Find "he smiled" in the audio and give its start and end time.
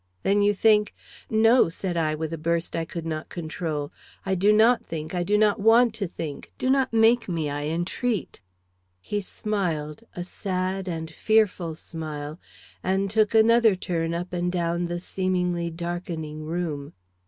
8.99-10.03